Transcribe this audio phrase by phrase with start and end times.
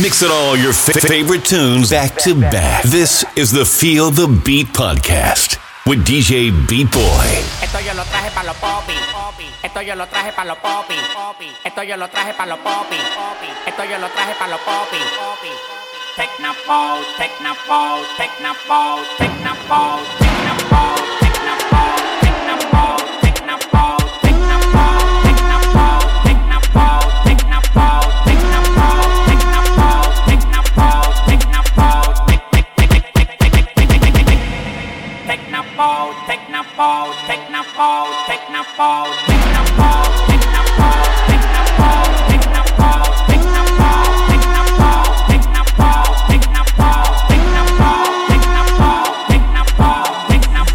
[0.00, 2.82] Mixing all your fa- favorite tunes back to back.
[2.82, 7.28] This is the Feel the Beat podcast with DJ Beat Boy.
[7.60, 8.56] Esto yo lo traje para los.
[9.62, 10.58] Esto yo lo traje para los.
[11.62, 12.58] Esto yo lo traje para los.
[13.66, 14.60] Esto yo lo traje para los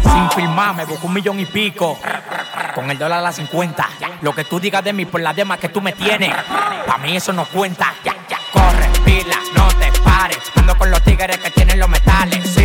[0.02, 1.98] Sin filmar, me busco un millón y pico.
[2.74, 3.88] Con el dólar a las 50.
[4.20, 6.34] Lo que tú digas de mí por las demás que tú me tienes.
[6.86, 7.94] Pa' mí eso no cuenta.
[8.52, 10.38] Corre, pila, no te pares.
[10.54, 12.57] Ando con los tigres que tienen los metales.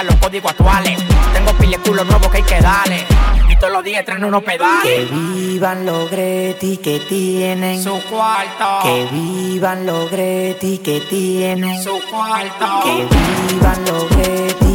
[0.00, 0.98] Maneja los códigos actuales.
[1.32, 3.06] Tengo pile culo nuevo que hay que darle.
[3.48, 5.10] Y todos los días traen unos Que pedales.
[5.10, 7.82] vivan los Greti que tienen.
[7.82, 8.78] Su cuarto.
[8.82, 11.82] Que vivan los Greti que tienen.
[11.82, 12.82] Su cuarto.
[12.84, 13.06] Que
[13.52, 14.69] vivan los Greti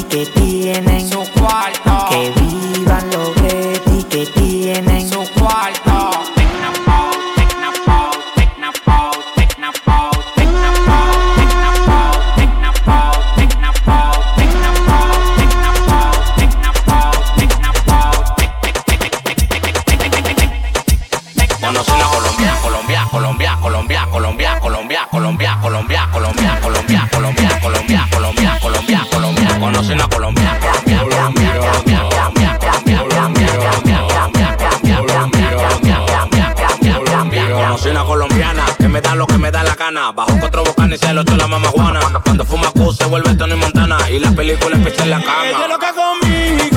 [43.25, 46.74] Luis Tony Montana y las películas en la cama.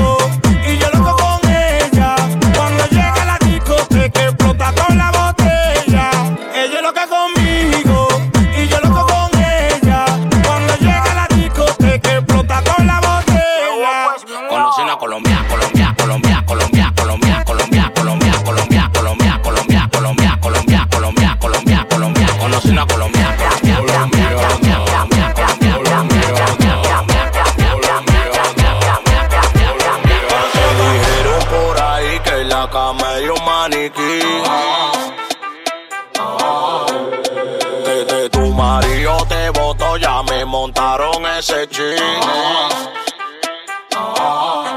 [40.69, 41.97] montaron ese chin.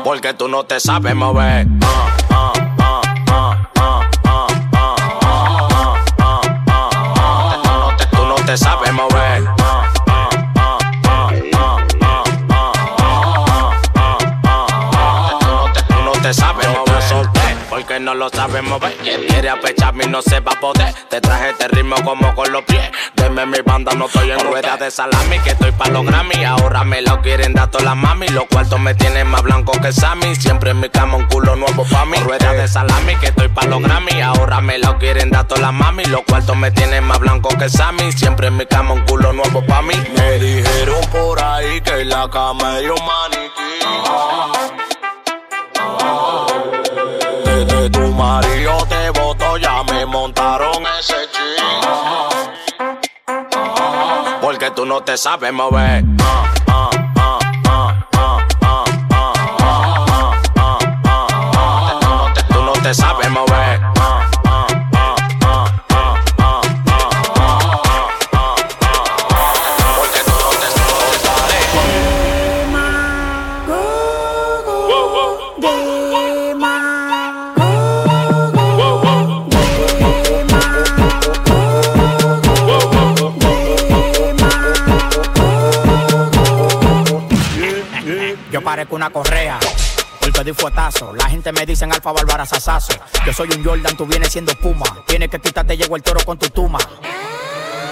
[0.03, 1.68] Porque tú no te sabes mover.
[8.12, 9.10] Tú no te sabes mover.
[18.11, 18.94] No lo sabes mover.
[18.97, 20.94] Quien quiere apecharme y no se va a poder.
[21.09, 22.91] Te traje este ritmo como con los pies.
[23.16, 25.39] Deme mi banda, no estoy en rueda de salami.
[25.39, 26.44] Que estoy pa' los Grammy.
[26.44, 28.27] Ahora me lo quieren dar todas las mami.
[28.29, 30.35] Los cuartos me tienen más blanco que Sammy.
[30.35, 32.17] Siempre en mi cama un culo nuevo pa' mí.
[32.17, 34.19] Rueda de salami, que estoy pa' los Grammy.
[34.22, 36.03] Ahora me lo quieren dar todas las mami.
[36.05, 38.11] Los cuartos me tienen más blanco que Sammy.
[38.11, 39.95] Siempre en mi cama un culo nuevo pa' mí.
[40.17, 44.80] Me dijeron por ahí que la cama es un maniquí
[47.66, 52.29] de, tu marido te voto, ya me montaron ese chingo.
[54.41, 56.03] Porque tú no te sabes mover.
[62.49, 63.50] Tú no te sabes mover.
[88.72, 89.59] Parezco una correa.
[90.22, 91.14] Porque di fuetazo.
[91.14, 92.94] La gente me dicen alfa bárbara sasazo.
[93.26, 94.85] Yo soy un Jordan, tú vienes siendo puma.
[95.06, 96.79] Tienes que quitarte, llegó el toro con tu tuma.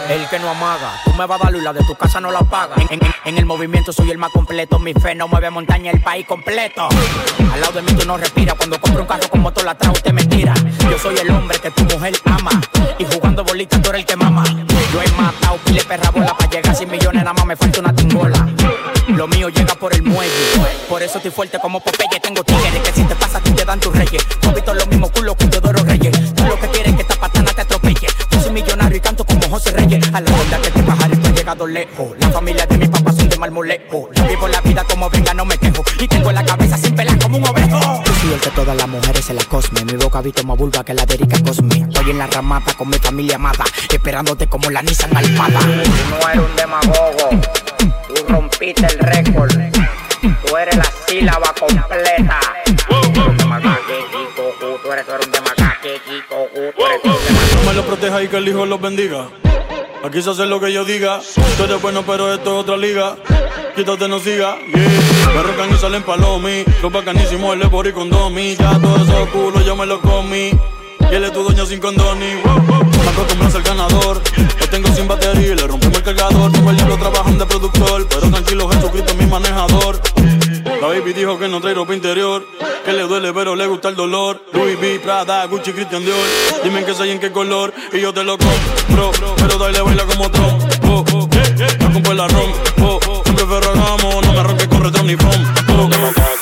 [0.09, 2.31] El que no amaga, tú me vas a dar y la de tu casa no
[2.31, 2.75] la paga.
[3.25, 6.87] En, el movimiento soy el más completo, mi fe no mueve montaña, el país completo.
[7.53, 10.13] Al lado de mí tú no respiras, cuando compro un carro con motor atrás usted
[10.13, 10.53] me tira.
[10.89, 12.51] Yo soy el hombre que tu mujer ama,
[12.97, 14.45] y jugando bolitas tú eres el que mama.
[14.93, 17.81] Yo he matado pile perra bola para llegar a 100 millones, nada más me falta
[17.81, 18.47] una tingola
[19.19, 20.31] lo mío llega por el muelle.
[20.87, 23.77] Por eso estoy fuerte como Popeye, tengo tigres que si te pasa tú te dan
[23.77, 24.25] tus reyes.
[24.39, 26.33] Tú visto los mismos culos que Teodoro Reyes.
[26.33, 28.07] Tú lo que quieres es que esta patana te atropelle.
[28.31, 30.07] Yo soy millonario y canto como José Reyes.
[30.13, 32.07] A la onda que te bajaré estoy llegado lejos.
[32.17, 34.09] La familia de mi papá son de marmolejo.
[34.13, 35.83] Yo vivo la vida como venga, no me quejo.
[35.99, 38.01] Y tengo la cabeza sin pelar como un ovejo.
[38.05, 39.83] Yo soy el que todas las mujeres se las cosme.
[39.83, 41.75] Mi boca visto más vulva que la de Erika Cosme.
[41.75, 43.65] Estoy en la ramata con mi familia amada.
[43.91, 45.59] Esperándote como la Nissan Alpada.
[45.59, 47.78] No eres un demagogo
[48.59, 49.51] rompiste el récord.
[50.45, 52.39] Tú eres la sílaba completa.
[52.87, 52.95] Tú
[54.91, 55.07] eres
[57.03, 59.29] un me lo proteja y que el hijo los bendiga.
[60.03, 61.21] Aquí se hace lo que yo diga.
[61.57, 63.15] Tú eres bueno, pero esto es otra liga.
[63.75, 64.57] Quítate, no siga.
[64.57, 65.33] Yeah.
[65.35, 66.63] Me rocan y salen palomi.
[66.81, 68.55] Los bacanísimos, el Ebori con Domi.
[68.55, 70.51] Ya todo eso culo yo me lo comí.
[71.11, 72.35] Y él es tu dueño sin condoni.
[72.35, 74.21] Me acostumbro a ser ganador.
[74.59, 76.51] Lo tengo sin batería y le rompimos el cargador.
[76.51, 78.07] Tengo el libro trabajando de productor.
[78.07, 79.99] Pero tranquilo, Jesucristo es mi manejador.
[80.81, 82.45] La baby dijo que no trae ropa interior.
[82.85, 84.41] Que le duele, pero le gusta el dolor.
[84.53, 86.17] Louis V, Prada, Gucci, Christian Dior.
[86.63, 87.73] Dime en qué soy y en qué color.
[87.91, 89.11] Y yo te lo compro.
[89.37, 90.63] Pero dale, baila como Trump.
[90.83, 91.29] Oh, oh,
[91.79, 92.51] no compro el arrón.
[92.81, 94.21] Oh, oh, siempre ferragamo.
[94.21, 96.38] No me arranques con retro ni from.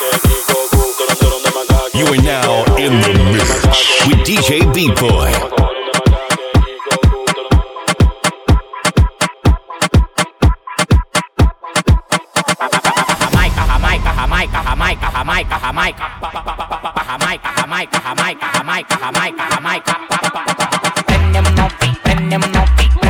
[1.98, 3.48] You are now in the mix
[4.06, 5.32] with DJ Beat Boy.
[13.18, 14.08] Jamaica, Jamaica,
[18.54, 18.94] Jamaica,
[19.50, 19.94] Jamaica.
[21.08, 23.07] Bend them no feet, bend them no feet.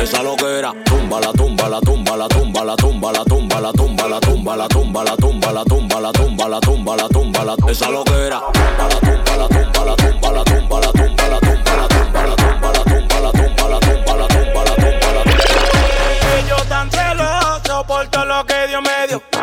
[0.00, 4.08] Esa loquera, tumba la tumba la tumba la tumba la tumba la tumba la tumba
[4.08, 7.56] la tumba la tumba la tumba la tumba la tumba la tumba la tumba la
[7.70, 11.76] esa loquera, tumba la tumba la tumba la tumba la tumba la tumba la tumba
[11.76, 16.38] la tumba la tumba la tumba la tumba la tumba la tumba la tumba la
[16.38, 19.37] Ellos tan celosos por todo lo que Dios me dio.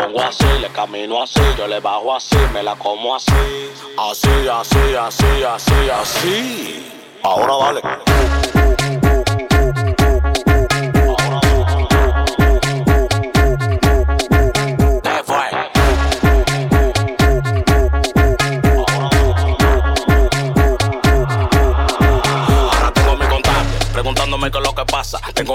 [0.00, 3.32] Pongo así, le camino así, yo le bajo así, me la como así.
[3.98, 6.92] Así, así, así, así, así.
[7.22, 8.79] Ahora dale.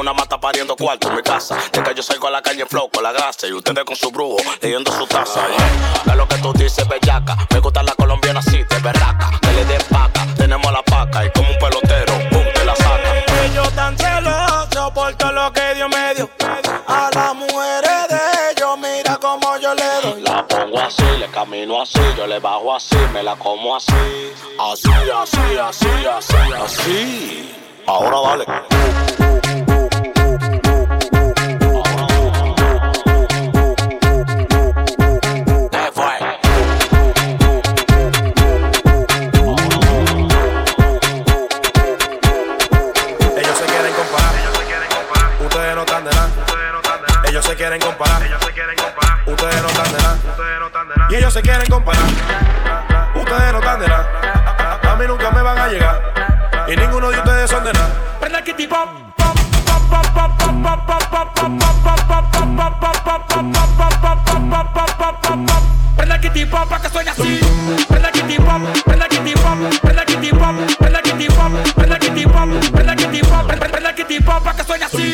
[0.05, 1.57] Una mata pariendo cuarto en mi casa.
[1.71, 3.95] De que yo salgo a la calle en flow con la grasa y ustedes con
[3.95, 5.41] su brujo leyendo su taza.
[5.47, 6.03] Yeah.
[6.03, 7.35] ¿Qué es lo que tú dices, bellaca?
[7.51, 9.31] Me gusta la colombiana así, de berraca.
[9.41, 13.45] Que le den paca, tenemos la paca y como un pelotero, pum, te la saca.
[13.45, 16.29] Ellos tan celosos por todo lo que Dios me dio.
[16.87, 20.21] A las mujeres de ellos, mira como yo le doy.
[20.21, 23.91] La pongo así, le camino así, yo le bajo así, me la como así.
[24.71, 27.55] Así, así, así, así, así.
[27.87, 28.45] Ahora dale.
[29.41, 29.64] ¿Qué
[51.35, 52.01] se quieren comparar.
[53.13, 54.79] Ustedes no están de nada.
[54.89, 56.01] A mí nunca me van a llegar.
[56.65, 57.89] Y ninguno de ustedes son de nada.
[58.21, 58.77] Prenda que tipo.
[65.97, 67.39] Prenda que tipo pa' que suene así.
[67.89, 68.43] Prenda que tipo,
[68.85, 69.41] prenda que tipo,
[69.81, 70.39] prenda que tipo,
[70.79, 72.31] prenda que tipo, prenda que tipo,
[72.71, 75.13] prenda que tipo, prenda que tipo pa' que suene así.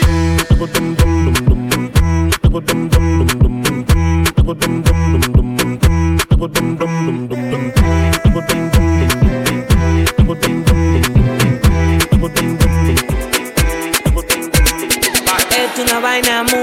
[6.42, 6.82] Thank
[12.42, 12.61] you.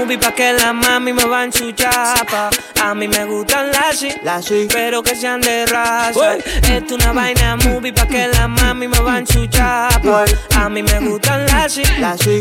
[0.09, 2.49] Movie pa' que la mami me van su chapa.
[2.81, 3.99] A mí me gustan las
[4.45, 6.37] sí, pero que sean de raza.
[6.71, 10.25] Esto una vaina movie pa' que la mami me van su chapa.
[10.55, 11.83] A mí me gustan las sí,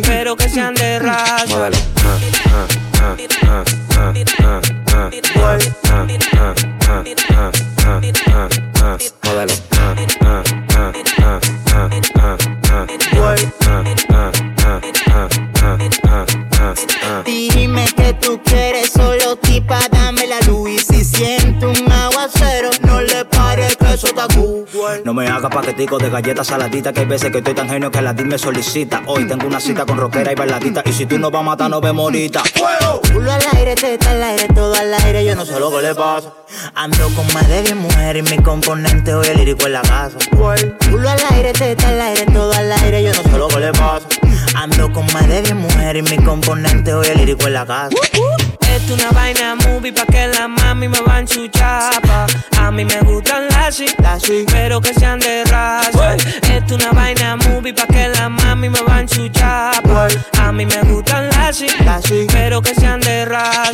[0.06, 1.46] pero que sean de raza.
[1.48, 1.78] Modelo.
[18.08, 20.70] Que tú quieres solo tipa, dame la luz.
[20.70, 24.64] Y si siento un aguacero, no le pare que eso está cool.
[25.04, 28.00] No me hagas paquetico de galletas saladitas Que hay veces que estoy tan genio que
[28.00, 31.30] la me solicita Hoy tengo una cita con rockera y bailadita Y si tú no
[31.30, 33.00] vas a matar, no vemos ahorita ¡Fuego!
[33.12, 35.94] Culo al aire, teta al aire, todo al aire Yo no sé lo que le
[35.94, 36.32] pasa
[36.74, 40.18] Ando con más de 10 mujeres y mi componente hoy el lírico en la casa
[40.30, 43.72] Culo al aire, teta al aire, todo al aire Yo no sé lo que le
[43.72, 44.06] pasa
[44.60, 47.90] Ando con más de 10 mujeres y mi componente hoy el lírico en la casa
[48.78, 52.26] es una vaina movie pa' que la mami me van su chapa.
[52.58, 53.86] A mí me gustan las sí,
[54.50, 56.16] pero que sean de raza.
[56.16, 60.08] Es una vaina movie pa' que la mami me van su chapa.
[60.40, 61.68] A mí me gustan las sí,
[62.32, 63.67] pero que sean de raza.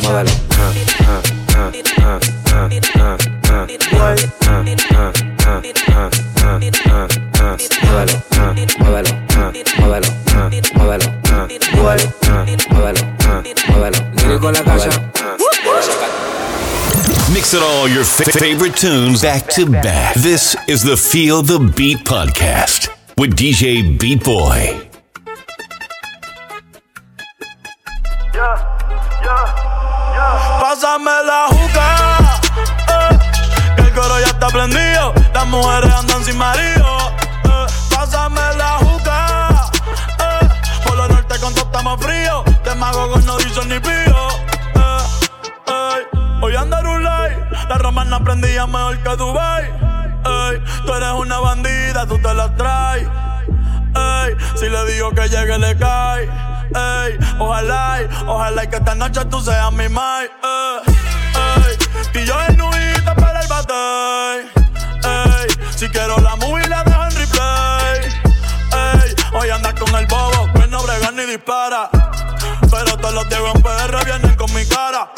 [17.63, 20.15] All your fa- favorite tunes back to back.
[20.15, 24.89] This is the Feel the Beat podcast with DJ Beat Boy.
[30.59, 32.17] Pásame la juca,
[32.89, 33.17] eh,
[33.77, 35.13] el coro ya está prendido.
[35.33, 37.11] Las mujeres andan sin marido.
[37.45, 39.71] Eh, pásame la juca,
[40.19, 40.47] eh,
[40.83, 42.43] por lo norte estamos frío.
[42.63, 44.27] De mago no dicen ni pío.
[44.75, 46.05] Eh,
[46.41, 46.53] Hoy
[47.01, 47.24] like,
[47.67, 49.63] la romana prendía mejor que Dubai.
[49.63, 53.07] Ey, tú eres una bandida, tú te la traes.
[53.95, 56.23] Ey, si le digo que llegue, le cae.
[56.23, 60.25] Ey, ojalá, ojalá que esta noche tú seas mi mai.
[60.25, 62.57] Ey, y yo en
[63.15, 64.41] para el bate.
[65.03, 67.99] Ey, si quiero la movie la dejo en replay.
[68.71, 71.89] Ey, hoy andas con el bobo, que no brega ni dispara.
[72.71, 75.11] Pero todos los en PR vienen con mi cara.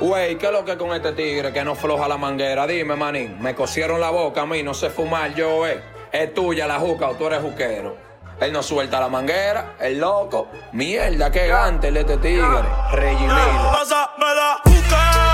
[0.00, 2.66] Wey, ¿qué es lo que con este tigre que no floja la manguera?
[2.66, 5.82] Dime, manín, me cosieron la boca a mí, no sé fumar yo, eh.
[6.12, 7.96] Es tuya la juca o tú eres juquero.
[8.40, 10.48] Él no suelta la manguera, el loco.
[10.72, 12.62] Mierda, qué gante el este tigre.
[12.92, 13.28] Regimil.
[13.30, 15.32] Pásame la juca,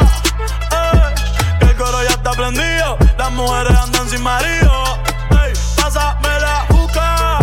[0.72, 1.14] eh,
[1.62, 2.98] el coro ya está prendido.
[3.16, 4.84] Las mujeres andan sin marido.
[5.30, 7.38] Ey, pásame la juca,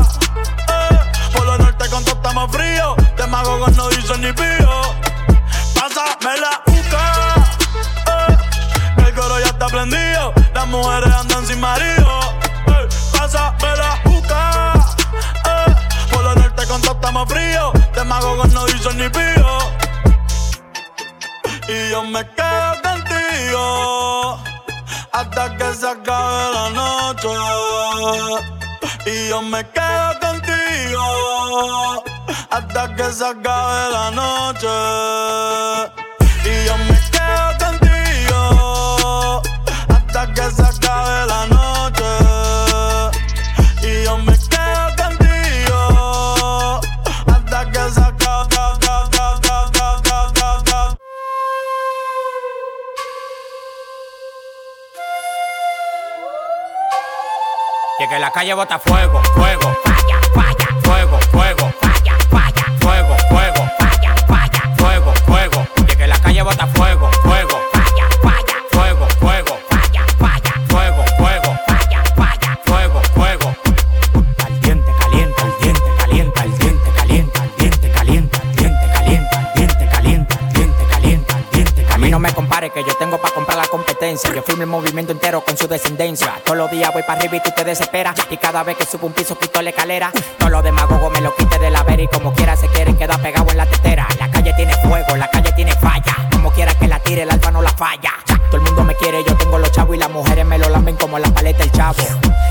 [0.69, 0.99] eh,
[1.33, 2.96] por lo norte con todo estamos frío.
[3.27, 4.95] De mago no dicen ni pío.
[5.75, 6.63] Pásame la
[9.13, 10.33] coro ya está prendido.
[10.53, 12.19] Las mujeres andan sin marido.
[12.67, 14.73] Hey, pásame la juca.
[15.45, 15.75] Eh,
[16.09, 17.73] por lo norte con todo estamos fríos.
[17.95, 19.57] De mago no dicen ni pío.
[21.67, 24.39] Y yo me quedo contigo.
[25.11, 27.27] Hasta que se acabe la noche.
[29.05, 30.26] Y yo me quedo contigo.
[32.57, 34.67] Hasta que se acabe la noche.
[36.43, 39.41] Y yo me quedo contigo
[40.33, 42.09] que se acabe la noche.
[43.83, 45.79] Y yo me quedo contigo
[47.27, 48.47] hasta que se acabe.
[57.99, 61.66] Y que la calle bota fuego, fuego, falla, falla, fuego, fuego,
[66.49, 67.67] que la calle bota fuego, fuego.
[82.69, 84.33] que yo tengo para comprar la competencia.
[84.33, 86.33] Yo firmo el movimiento entero con su descendencia.
[86.43, 88.15] Todos los días voy para arriba y tú te desesperas.
[88.29, 90.11] Y cada vez que subo un piso quito la escalera.
[90.37, 93.21] Todos los demagogos me lo quite de la vera y como quiera se quieren quedar
[93.21, 94.07] pegados en la tetera.
[94.19, 96.26] La calle tiene fuego, la calle tiene falla.
[96.37, 98.13] Como quiera que la tire, el alfa no la falla.
[98.51, 100.95] Todo el mundo me quiere, yo tengo los chavos y las mujeres me lo lamben
[100.95, 101.97] como la paleta del chavo.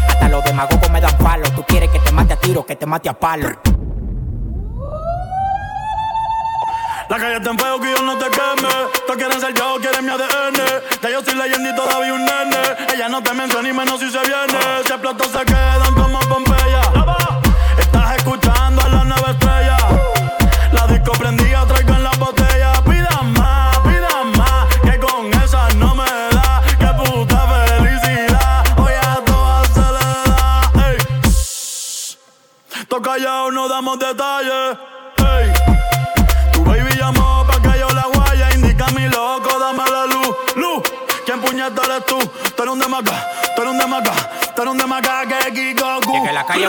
[0.09, 1.49] Hasta los demagogos me dan palo.
[1.55, 3.49] Tú quieres que te mate a tiro, que te mate a palo.
[7.09, 8.75] La calle está en fuego que yo no te queme.
[9.07, 10.57] Todos quieren ser yo, quieren mi ADN.
[11.01, 12.93] Ya yo soy leyenda y todavía un nene.
[12.93, 14.59] Ella no te menciona ni menos si se viene.
[14.85, 15.45] Si exploto se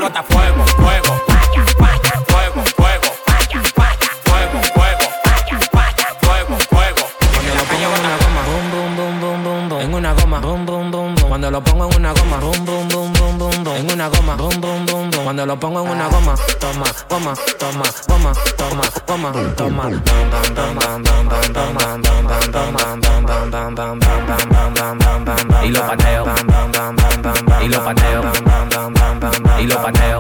[0.08, 1.14] bota fuego, fuego.
[1.28, 3.60] Fuego, fuego, fuego, fuego,
[4.24, 4.62] fuego,
[6.24, 7.04] fuego, fuego.
[7.30, 9.82] Cuando lo pongo en una goma, boom, boom, boom, boom, boom, boom.
[9.82, 11.28] En una goma, boom, boom, boom, boom.
[11.28, 13.76] Cuando lo pongo en una goma, boom, boom, boom, boom, boom, boom.
[13.76, 15.24] En una goma, boom, boom, boom, boom.
[15.24, 18.32] Cuando lo pongo en una goma, toma, goma, toma, goma,
[18.66, 19.92] toma, goma, toma.
[25.64, 26.26] Y lo pateo,
[27.62, 28.47] y lo pateo.
[29.60, 30.19] Y lo pateo.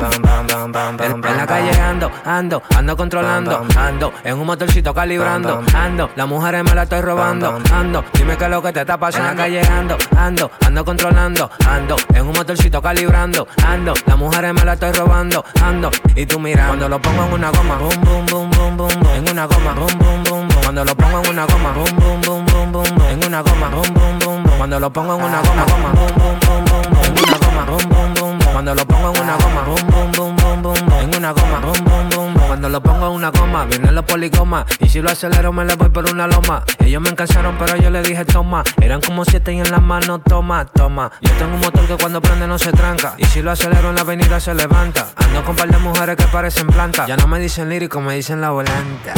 [0.99, 6.63] En la calle ando, ando, ando controlando, ando en un motorcito calibrando, ando, las mujeres
[6.63, 9.29] me la estoy robando, ando, dime qué es lo que te está pasando.
[9.29, 14.53] En la calle ando, ando, ando controlando, ando en un motorcito calibrando, ando, las mujeres
[14.53, 18.01] me la estoy robando, ando, y tú mira, cuando lo pongo en una goma, boom,
[18.01, 21.21] boom, boom, boom, boom, boom, en una goma, boom, boom, boom, boom, cuando lo pongo
[21.23, 24.57] en una goma, boom, boom, boom, boom, boom, en una goma, boom, boom, boom, boom,
[24.57, 27.89] cuando lo pongo en una goma, goma, boom, boom, boom, boom, en una goma, boom,
[27.89, 28.26] boom, boom, boom,
[28.57, 31.85] cuando lo pongo en una goma, boom, boom, boom, boom, boom, en una goma, boom,
[31.85, 32.33] boom, boom.
[32.47, 34.65] Cuando lo pongo en una goma, vienen los poligomas.
[34.79, 36.63] Y si lo acelero, me le voy por una loma.
[36.79, 38.63] Ellos me encansaron, pero yo le dije toma.
[38.81, 41.11] Eran como siete y en las manos, toma, toma.
[41.21, 43.13] Yo tengo un motor que cuando prende no se tranca.
[43.19, 45.09] Y si lo acelero en la avenida se levanta.
[45.17, 47.07] Ando con par de mujeres que parecen plantas.
[47.07, 49.13] Ya no me dicen lírico, me dicen la volanta.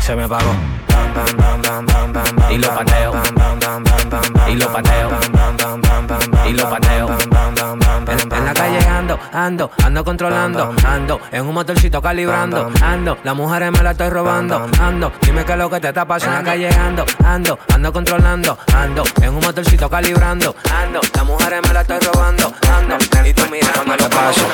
[0.00, 0.89] Se me apagó.
[2.50, 3.12] Y lo pateo.
[4.48, 5.10] Y lo pateo.
[6.46, 7.18] Y lo pateo.
[8.10, 13.70] En la calle ando, ando, ando controlando, ando en un motorcito calibrando, ando, las mujeres
[13.70, 16.38] me la estoy robando, ando, dime qué es lo que te está pasando.
[16.38, 21.60] En la calle ando, ando, ando controlando, ando en un motorcito calibrando, ando, las mujeres
[21.66, 24.46] me la estoy robando, ando, y tú mira cuando lo paso.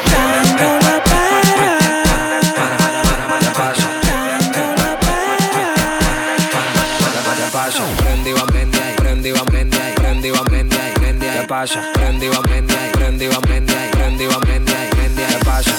[11.60, 11.80] Pasa?
[11.94, 14.90] Prendí, van, prendí ahí, prendí, ahí.
[15.16, 15.72] ¿Qué pasa?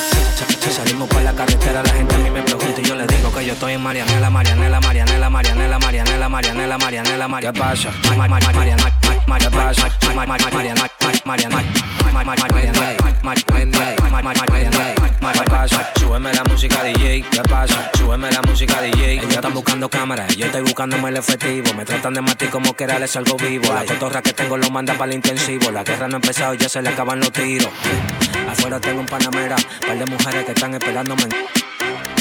[0.71, 3.45] Salimos por la carretera, la gente a mí me pregunta y yo le digo que
[3.45, 7.53] yo estoy en Marianela, Marianela, Marianela, Marianela, Marianela, Marianela, Marianela, Marianela.
[7.53, 7.89] ¿Qué pasa?
[8.17, 8.91] Marianela, Marianela,
[9.27, 9.67] Marianela,
[10.15, 10.89] Marianela,
[15.33, 15.76] ¿Qué pasa?
[16.17, 17.91] Súbeme la música DJ, ¿qué pasa?
[17.95, 19.11] Súbeme la música DJ.
[19.13, 21.71] Ellos están buscando cámaras, yo estoy buscándome el efectivo.
[21.75, 23.71] Me tratan de matar como que era les algo vivo.
[23.71, 25.69] La cotorra que tengo lo manda para el intensivo.
[25.69, 27.69] La guerra no ha empezado, ya se le acaban los tiros.
[28.49, 31.25] Afuera tengo un panamera, par de mujeres que están esperándome.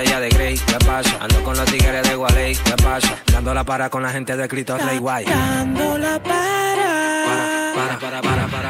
[0.00, 1.10] de Grey, ¿qué pasa?
[1.20, 3.16] Ando con los tigres de Gualey, ¿qué pasa?
[3.30, 5.26] Dando la para con la gente de Cristo Rey Guay.
[5.26, 8.69] Dando la para, Para, para, para, para, para,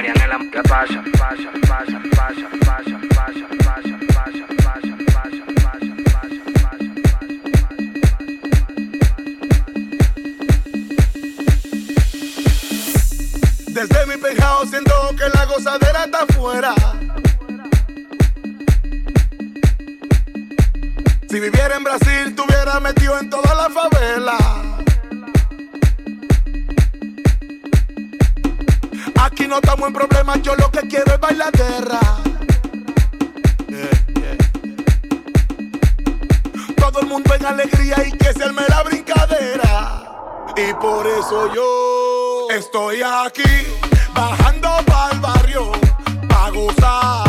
[0.00, 0.38] Marianela.
[0.50, 1.04] ¿Qué pasa?
[1.12, 3.94] Pasa, pasa, pasa, pasa, pasa, pasa, pasa,
[4.56, 5.44] pasa, pasa, pasa,
[6.08, 6.88] pasa,
[13.68, 16.74] Desde mi penthouse siento que la gozadera está afuera.
[21.28, 24.79] Si viviera en Brasil, tuviera metido en toda la favela.
[29.22, 31.20] Aquí no estamos en problemas, yo lo que quiero es.
[33.68, 34.36] Yeah, yeah.
[36.76, 40.02] Todo el mundo en alegría y que se arme la brincadera.
[40.56, 43.66] Y por eso yo estoy aquí,
[44.14, 45.72] bajando pa'l barrio,
[46.28, 47.24] pa' gozar,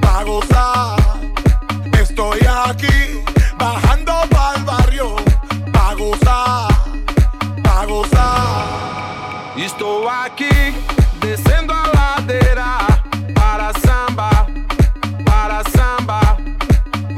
[0.00, 0.98] pa' gozar.
[2.00, 3.22] Estoy aquí,
[3.58, 5.16] bajando pa'l barrio,
[5.72, 6.68] pa' gozar,
[7.62, 9.11] pa' gozar.
[9.56, 10.72] Estou aqui,
[11.20, 12.78] descendo a ladeira
[13.34, 14.30] para samba,
[15.24, 16.20] para samba.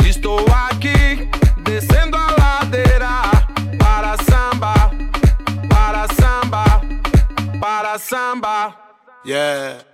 [0.04, 1.28] Estou aqui,
[1.62, 3.22] descendo a ladeira
[3.78, 4.74] para samba,
[5.68, 6.64] para samba,
[7.60, 8.74] para samba.
[9.24, 9.93] Yeah.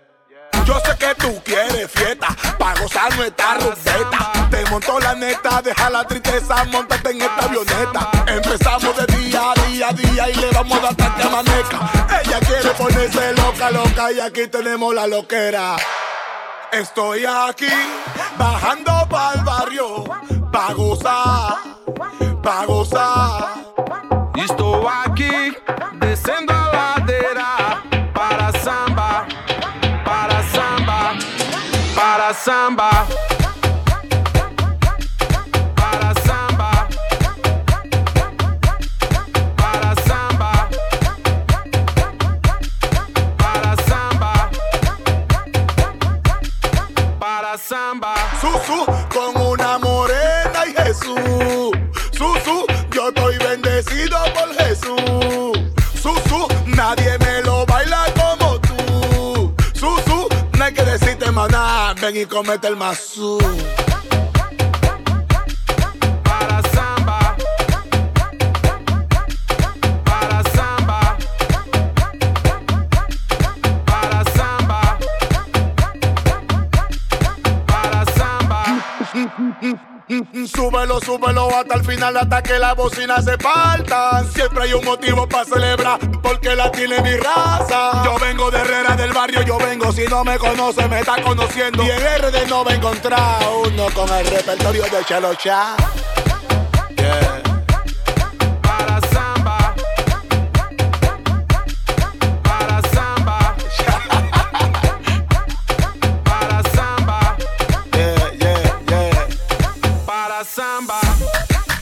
[0.71, 4.49] Yo sé que tú quieres fiesta, pa' gozar nuestra rumbeta.
[4.53, 8.09] Te montó la neta, deja la tristeza, montate en esta avioneta.
[8.29, 11.91] Empezamos de día a día a día y le vamos a dar hasta que amanezca.
[12.23, 15.77] Ella quiere ponerse loca, loca y aquí tenemos la loquera.
[16.71, 17.75] Estoy aquí,
[18.39, 20.05] bajando pa'l barrio,
[20.53, 21.59] pa' gozar,
[22.45, 23.55] pa' gozar.
[24.37, 25.53] Estou aqui,
[25.95, 26.70] descendo
[32.35, 33.40] samba.
[62.01, 63.39] Ven y comete el mazú.
[80.81, 84.25] Súbelo, súbelo hasta el final, hasta que la bocina se parta.
[84.33, 88.03] Siempre hay un motivo para celebrar, porque la tiene mi raza.
[88.03, 89.93] Yo vengo de Herrera del barrio, yo vengo.
[89.93, 91.83] Si no me conoce, me está conociendo.
[91.85, 95.77] Y en RD no va a encontrar uno con el repertorio de Chelo Cha.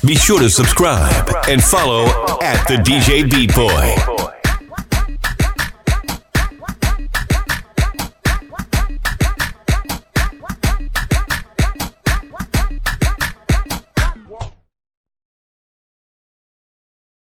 [0.08, 2.06] Be sure to subscribe and follow
[2.40, 4.17] at the DJ Beat Boy.